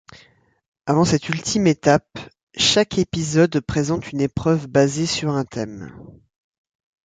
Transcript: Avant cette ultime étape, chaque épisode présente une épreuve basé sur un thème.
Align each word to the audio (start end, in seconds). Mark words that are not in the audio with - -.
Avant 0.87 1.05
cette 1.05 1.29
ultime 1.29 1.67
étape, 1.67 2.17
chaque 2.57 2.97
épisode 2.97 3.59
présente 3.59 4.11
une 4.11 4.21
épreuve 4.21 4.65
basé 4.65 5.05
sur 5.05 5.29
un 5.29 5.45
thème. 5.45 5.93